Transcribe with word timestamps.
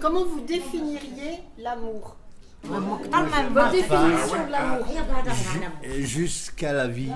Comment 0.00 0.24
vous 0.24 0.40
définiriez 0.40 1.40
l'amour 1.58 2.16
Votre 2.64 2.82
Votre 3.50 3.70
définition 3.70 4.46
de 4.46 4.50
l'amour 4.52 4.86
Et 5.82 6.02
jusqu'à 6.04 6.72
la 6.72 6.86
vie, 6.88 7.12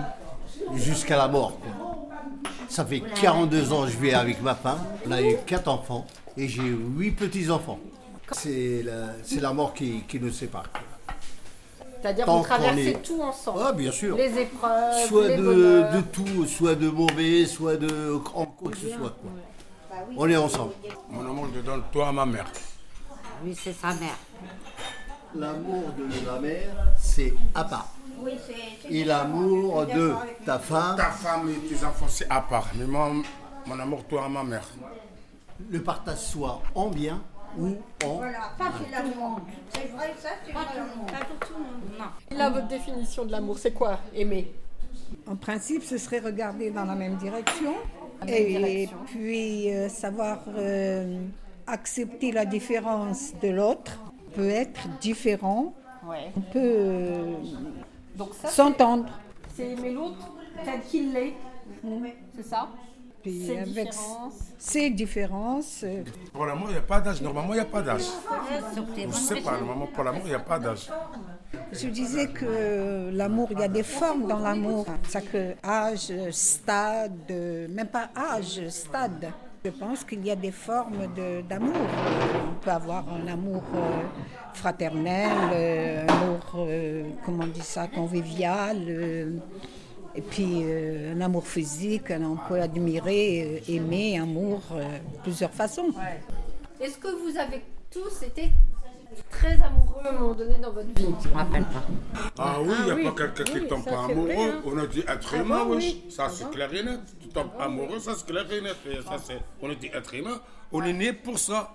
jusqu'à 0.74 1.16
la 1.16 1.28
mort. 1.28 1.58
quoi. 1.60 1.70
Ça 2.68 2.84
fait 2.86 3.00
42 3.20 3.72
ans 3.72 3.82
que 3.84 3.90
je 3.90 3.98
vis 3.98 4.14
avec 4.14 4.40
ma 4.42 4.54
femme. 4.54 4.78
On 5.06 5.12
a 5.12 5.20
eu 5.22 5.36
4 5.46 5.68
enfants 5.68 6.06
et 6.36 6.48
j'ai 6.48 6.62
8 6.62 7.12
petits-enfants. 7.12 7.78
C'est 8.32 8.82
la, 8.84 9.08
c'est 9.22 9.40
la 9.40 9.52
mort 9.52 9.74
qui, 9.74 10.02
qui 10.08 10.18
nous 10.18 10.30
sépare. 10.32 10.64
C'est-à-dire 12.00 12.26
vous 12.26 12.42
traversez 12.42 12.88
est- 12.88 13.02
tout 13.02 13.20
ensemble. 13.22 13.60
Ah, 13.64 13.72
bien 13.72 13.92
sûr. 13.92 14.16
Les 14.16 14.38
épreuves, 14.40 15.06
Soit 15.06 15.28
les 15.28 15.36
de, 15.36 15.42
bonheurs. 15.42 15.92
de 15.94 16.00
tout, 16.00 16.46
soit 16.46 16.74
de 16.74 16.88
mauvais, 16.88 17.44
soit 17.46 17.76
de 17.76 18.18
en 18.34 18.46
quoi 18.46 18.70
que 18.72 18.76
ce 18.78 18.88
soit. 18.88 18.98
quoi. 19.10 19.30
On 20.16 20.28
est 20.28 20.36
ensemble. 20.36 20.72
Mon 21.10 21.20
amour, 21.20 21.46
je 21.54 21.60
donne 21.60 21.82
toi 21.92 22.08
à 22.08 22.12
ma 22.12 22.24
mère. 22.26 22.46
Lui, 23.44 23.54
c'est 23.54 23.72
sa 23.72 23.88
mère. 23.94 24.16
L'amour 25.34 25.84
de 25.96 26.26
la 26.26 26.38
mère, 26.38 26.76
c'est 26.96 27.34
à 27.54 27.64
part. 27.64 27.94
Et 28.88 29.04
l'amour 29.04 29.86
de 29.86 30.12
ta 30.44 30.58
femme, 30.58 30.96
Ta 30.96 31.10
femme 31.10 31.48
et 31.50 31.68
tes 31.68 31.84
enfants, 31.84 32.06
c'est 32.08 32.30
à 32.30 32.40
part. 32.42 32.68
Mais 32.76 32.84
mon, 32.86 33.22
mon 33.66 33.80
amour, 33.80 34.04
toi 34.04 34.26
à 34.26 34.28
ma 34.28 34.44
mère. 34.44 34.66
le 35.70 35.82
partage 35.82 36.18
soit 36.18 36.62
en 36.74 36.88
bien 36.88 37.20
ou 37.58 37.76
en 38.04 38.20
Ça, 38.20 38.28
c'est 38.58 38.90
l'amour. 38.90 39.40
C'est 39.74 39.88
vrai, 39.92 40.14
ça, 40.18 40.28
c'est 40.46 40.52
vrai. 40.52 40.64
Pas 41.06 41.24
pour 41.24 41.48
tout 41.48 41.54
le 41.54 41.58
monde. 41.64 41.98
Non. 42.30 42.36
Là, 42.36 42.50
votre 42.50 42.68
définition 42.68 43.24
de 43.24 43.32
l'amour, 43.32 43.58
c'est 43.58 43.72
quoi 43.72 43.98
Aimer. 44.14 44.52
En 45.26 45.36
principe, 45.36 45.82
ce 45.82 45.98
serait 45.98 46.20
regarder 46.20 46.70
dans 46.70 46.84
la 46.84 46.94
même 46.94 47.16
direction 47.16 47.74
La 48.20 48.26
même 48.26 48.34
et 48.34 48.46
direction. 48.46 48.96
puis 49.06 49.72
euh, 49.74 49.88
savoir 49.88 50.38
euh, 50.56 51.20
accepter 51.66 52.32
la 52.32 52.44
différence 52.44 53.32
de 53.42 53.48
l'autre. 53.48 53.98
Peut 54.34 54.48
être 54.48 54.88
différent, 55.00 55.74
Ouais. 56.08 56.32
on 56.36 56.40
peut 56.40 56.58
euh, 56.58 57.34
Donc 58.16 58.30
ça, 58.34 58.48
s'entendre. 58.48 59.06
c'est 59.54 59.70
aimer 59.72 59.92
l'autre 59.92 60.26
tel 60.64 60.80
qu'il 60.82 61.12
l'est. 61.12 61.34
C'est 62.34 62.42
ça 62.46 62.68
Puis 63.22 63.44
Ces 63.46 63.58
avec 63.58 63.90
différences. 63.90 64.32
ces 64.58 64.90
différences, 64.90 65.80
euh, 65.84 66.02
Pour 66.32 66.46
l'amour, 66.46 66.68
il 66.70 66.72
n'y 66.72 66.78
a 66.78 66.82
pas 66.82 67.00
d'âge. 67.00 67.20
Normalement, 67.20 67.52
il 67.52 67.56
n'y 67.56 67.60
a 67.60 67.64
pas 67.66 67.82
d'âge. 67.82 68.04
Je 68.74 69.06
ne 69.06 69.12
sais 69.12 69.40
pas. 69.42 69.58
Normalement, 69.58 69.86
pour 69.86 70.02
l'amour, 70.02 70.22
il 70.24 70.28
n'y 70.30 70.34
a 70.34 70.38
pas 70.40 70.58
d'âge. 70.58 70.90
je 71.72 71.88
disais 71.88 72.28
que 72.28 73.10
l'amour, 73.12 73.48
il 73.52 73.60
y 73.60 73.62
a 73.62 73.68
des 73.68 73.82
formes 73.82 74.26
dans 74.26 74.38
l'amour. 74.38 74.86
Ça 75.08 75.20
que 75.20 75.54
âge, 75.62 76.10
stade, 76.30 77.30
même 77.68 77.88
pas 77.88 78.08
âge, 78.16 78.66
stade. 78.70 79.30
Je 79.64 79.70
pense 79.70 80.02
qu'il 80.02 80.26
y 80.26 80.30
a 80.32 80.34
des 80.34 80.50
formes 80.50 81.06
d'amour. 81.48 81.76
On 82.50 82.64
peut 82.64 82.70
avoir 82.70 83.04
un 83.08 83.28
amour 83.28 83.62
euh, 83.76 84.02
fraternel, 84.54 85.30
euh, 85.52 86.04
un 86.04 86.12
amour, 86.12 86.40
euh, 86.56 87.04
comment 87.24 87.44
on 87.44 87.46
dit 87.46 87.60
ça, 87.60 87.86
convivial, 87.86 88.76
et 90.16 90.20
puis 90.20 90.64
un 90.64 91.20
amour 91.20 91.46
physique. 91.46 92.10
On 92.10 92.36
peut 92.48 92.60
admirer, 92.60 93.62
aimer, 93.68 94.18
amour, 94.18 94.62
plusieurs 95.22 95.52
façons. 95.52 95.92
Est-ce 96.80 96.98
que 96.98 97.08
vous 97.08 97.38
avez 97.38 97.62
tous 97.88 98.24
été 98.24 98.50
très 99.30 99.54
amoureux? 99.62 99.81
Un 100.08 100.12
moment 100.12 100.34
donné 100.34 100.58
dans 100.58 100.72
votre 100.72 100.88
vie 100.88 101.06
Je 101.22 101.28
me 101.28 101.34
rappelle 101.34 101.64
pas. 101.64 101.82
Ah 102.38 102.56
oui, 102.60 102.72
il 102.80 102.84
n'y 102.84 102.90
a 102.90 102.94
oui. 102.94 103.04
pas 103.04 103.10
quelqu'un 103.12 103.44
qui 103.44 103.60
Oui, 103.60 103.68
tombe 103.68 103.84
pas 103.84 103.90
vrai, 103.90 104.12
amoureux. 104.12 104.32
hein. 104.50 104.60
On 104.64 104.78
a 104.78 104.86
dit 104.86 105.00
être 105.06 105.30
Ah 105.32 105.36
humain, 105.38 105.64
bon, 105.64 105.74
wesh. 105.74 105.84
oui. 105.84 106.04
Ça, 106.10 106.28
c'est 106.28 106.50
clair 106.50 106.72
et 106.74 106.82
net. 106.82 107.00
Tu 107.20 107.28
tombes 107.28 107.50
amoureux, 107.58 107.98
ça, 108.00 108.12
c'est 108.16 108.26
clair 108.26 108.46
et 108.52 108.60
net. 108.60 108.76
Et 108.90 108.96
ça, 109.02 109.16
c'est... 109.24 109.40
On 109.60 109.70
a 109.70 109.74
dit 109.74 109.90
être 109.92 110.14
humain. 110.14 110.40
On 110.72 110.82
est 110.82 110.92
né 110.92 111.12
pour 111.12 111.38
ça. 111.38 111.72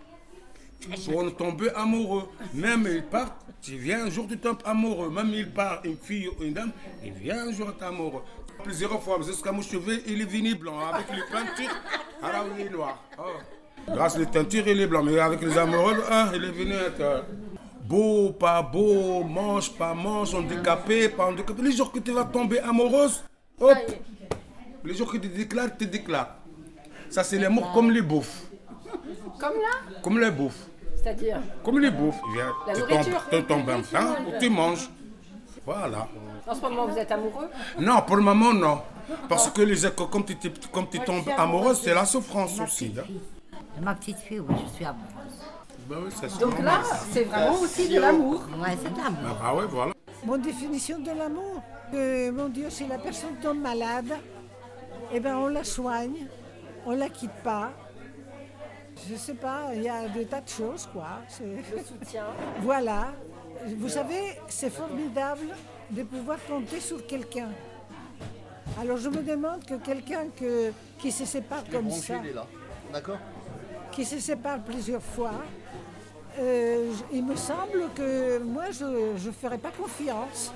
Pour 1.06 1.36
tomber 1.36 1.70
amoureux. 1.76 2.24
Même 2.54 2.88
il 2.92 3.04
part, 3.04 3.36
tu 3.62 3.78
viens 3.78 4.06
un 4.06 4.10
jour, 4.12 4.28
tu 4.28 4.38
tombes 4.38 4.62
amoureux. 4.64 5.10
Même 5.10 5.32
il 5.34 5.50
part, 5.52 5.82
une 5.84 5.98
fille 5.98 6.28
ou 6.30 6.44
une 6.44 6.54
dame, 6.54 6.72
il 7.04 7.14
vient 7.14 7.48
un 7.48 7.52
jour 7.52 7.70
être 7.70 7.84
amoureux. 7.84 8.22
Plusieurs 8.64 9.02
fois, 9.02 9.20
jusqu'à 9.26 9.52
mon 9.52 9.62
cheveu, 9.62 10.02
il 10.08 10.22
est 10.22 10.26
venu 10.26 10.56
blanc. 10.56 10.80
Avec 10.94 11.08
les 11.10 11.24
peintures, 11.32 11.76
alors 12.24 12.46
il 12.58 12.66
est 12.68 12.70
noir. 12.70 13.02
Oh. 13.18 13.24
Grâce 13.88 14.18
aux 14.20 14.26
teintures, 14.26 14.68
il 14.68 14.80
est 14.82 14.88
blanc. 14.88 15.02
Mais 15.04 15.18
avec 15.20 15.42
les 15.42 15.58
amoureux, 15.58 15.96
hein, 16.12 16.32
il 16.36 16.44
est 16.44 16.52
venu 16.52 16.74
être 16.74 17.02
euh, 17.02 17.22
beau, 17.88 18.32
pas 18.34 18.62
beau, 18.62 19.24
manche, 19.24 19.72
pas 19.72 19.94
manche, 19.94 20.34
handicapé, 20.34 21.10
pas 21.10 21.26
handicapé. 21.28 21.62
Les 21.62 21.72
jours 21.72 21.92
que 21.92 22.00
tu 22.00 22.12
vas 22.12 22.26
tomber 22.26 22.60
amoureuse, 22.60 23.24
hop, 23.60 23.78
les 24.84 24.94
jours 24.94 25.12
que 25.12 25.18
tu 25.18 25.28
déclares, 25.30 25.76
tu 25.78 25.86
déclares. 25.86 26.36
Ça, 27.10 27.24
c'est 27.24 27.40
l'amour 27.40 27.72
comme 27.74 27.92
les 27.92 28.02
bouffes. 28.02 28.44
Comme 29.40 29.54
là 29.54 30.00
Comme 30.04 30.20
les 30.20 30.32
bouffes. 30.32 30.66
C'est-à-dire 30.96 31.40
Comme 31.64 31.80
les 31.80 31.92
bouffes. 31.92 32.20
La 32.68 32.74
tu 32.74 32.82
tombes, 32.82 33.48
tombes 33.48 33.70
un 33.70 33.82
pain 33.82 34.16
ou 34.28 34.40
tu 34.40 34.50
manges. 34.50 34.90
Voilà. 35.66 36.08
En 36.46 36.56
ce 36.56 36.62
moment, 36.62 36.88
vous 36.88 36.98
êtes 36.98 37.12
amoureux 37.12 37.50
Non, 37.80 38.02
pour 38.06 38.16
le 38.18 38.24
moment, 38.24 38.54
non. 38.54 38.82
Parce 39.30 39.50
que 39.52 39.62
les 39.62 39.86
échos, 39.86 40.08
comme 40.08 40.26
tu, 40.26 40.36
comme 40.72 40.90
tu 40.90 41.00
tombes 41.00 41.28
amoureuse, 41.38 41.80
c'est 41.82 41.94
la 41.94 42.06
souffrance 42.06 42.60
aussi. 42.60 42.94
hein. 42.98 43.04
Ma 43.82 43.94
petite 43.96 44.18
fille, 44.18 44.40
oui, 44.40 44.56
je 44.66 44.76
suis 44.76 44.86
amoureuse. 44.86 45.40
Ben 45.90 45.98
oui, 46.04 46.12
ça. 46.12 46.28
Donc 46.40 46.60
là, 46.60 46.82
c'est 47.12 47.24
vraiment 47.24 47.60
aussi 47.60 47.88
de 47.90 48.00
l'amour. 48.00 48.42
Ouais, 48.62 48.78
c'est 48.82 48.92
de 48.94 48.98
l'amour. 48.98 49.38
Ah 49.44 49.56
ouais, 49.56 49.66
voilà. 49.70 49.94
Mon 50.26 50.38
définition 50.38 51.00
de 51.00 51.12
l'amour, 51.12 51.62
que 51.92 52.30
mon 52.32 52.50
Dieu, 52.50 52.70
si 52.70 52.86
la 52.88 52.98
personne 52.98 53.36
tombe 53.42 53.60
malade, 53.62 54.12
eh 55.14 55.20
ben 55.20 55.38
on 55.38 55.48
la 55.48 55.64
soigne, 55.64 56.28
on 56.86 56.92
la 56.92 57.08
quitte 57.10 57.32
pas. 57.44 57.72
Je 59.10 59.16
sais 59.16 59.36
pas, 59.36 59.70
il 59.76 59.84
y 59.84 59.90
a 59.90 60.08
des 60.10 60.26
tas 60.26 60.42
de 60.42 60.50
choses, 60.50 60.90
quoi. 60.92 61.20
C'est- 61.30 61.44
Le 61.46 61.84
soutien. 61.84 62.26
Voilà. 62.62 63.14
Vous 63.78 63.90
savez, 63.90 64.22
c'est 64.48 64.70
formidable 64.72 65.48
de 65.92 66.04
pouvoir 66.04 66.38
compter 66.48 66.80
sur 66.80 67.06
quelqu'un. 67.08 67.50
Alors 68.82 68.98
je 68.98 69.10
me 69.10 69.22
demande 69.24 69.64
que 69.66 69.76
quelqu'un 69.76 70.26
que- 70.36 70.72
qui 71.00 71.12
se 71.12 71.26
sépare 71.26 71.64
comme 71.72 71.90
ça, 71.90 72.16
il 72.24 72.30
est 72.30 72.34
là. 72.34 72.46
D'accord? 72.92 73.18
Qui 73.98 74.06
se 74.06 74.20
sépare 74.20 74.60
plusieurs 74.60 75.02
fois, 75.02 75.32
euh, 76.38 76.92
il 77.12 77.26
me 77.26 77.36
semble 77.36 77.90
que 77.96 78.38
moi, 78.38 78.66
je 78.70 78.86
ne 78.86 79.32
ferais 79.32 79.58
pas 79.58 79.72
confiance 79.72 80.54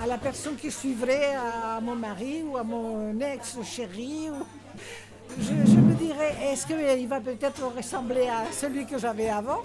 à 0.00 0.06
la 0.06 0.16
personne 0.16 0.54
qui 0.54 0.70
suivrait 0.70 1.34
à 1.34 1.80
mon 1.80 1.96
mari 1.96 2.44
ou 2.44 2.56
à 2.56 2.62
mon 2.62 3.18
ex-chéri. 3.18 4.28
Je, 5.36 5.46
je 5.46 5.80
me 5.80 5.94
dirais, 5.94 6.36
est-ce 6.44 6.64
qu'il 6.64 7.08
va 7.08 7.20
peut-être 7.20 7.60
ressembler 7.76 8.28
à 8.28 8.52
celui 8.52 8.86
que 8.86 8.98
j'avais 8.98 9.30
avant? 9.30 9.62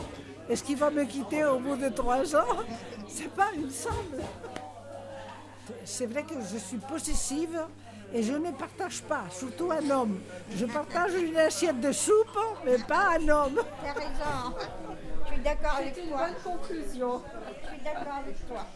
Est-ce 0.49 0.63
qu'il 0.63 0.77
va 0.77 0.89
me 0.89 1.03
quitter 1.05 1.45
au 1.45 1.59
bout 1.59 1.75
de 1.75 1.89
trois 1.89 2.35
ans? 2.35 2.57
C'est 3.07 3.29
pas, 3.29 3.49
il 3.55 3.67
me 3.67 3.69
semble. 3.69 4.23
C'est 5.83 6.07
vrai 6.07 6.23
que 6.23 6.33
je 6.51 6.57
suis 6.57 6.77
possessive 6.77 7.67
et 8.13 8.23
je 8.23 8.33
ne 8.33 8.51
partage 8.51 9.01
pas, 9.03 9.23
surtout 9.31 9.71
un 9.71 9.89
homme. 9.89 10.19
Je 10.55 10.65
partage 10.65 11.13
une 11.15 11.35
assiette 11.37 11.79
de 11.81 11.91
soupe, 11.91 12.37
mais 12.65 12.77
pas 12.77 13.17
un 13.19 13.27
homme. 13.29 13.59
T'as 13.83 13.93
raison. 13.93 14.55
Je 15.27 15.33
suis 15.33 15.41
d'accord 15.43 15.75
avec 15.79 15.93
C'est 15.95 16.01
une 16.03 16.09
toi. 16.09 16.27
bonne 16.27 16.53
conclusion. 16.53 17.21
Je 17.63 17.67
suis 17.69 17.83
d'accord 17.83 18.13
avec 18.23 18.47
toi. 18.47 18.65